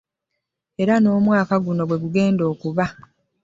[0.81, 2.85] Era n'omwaka guno bwe bigenda okuba?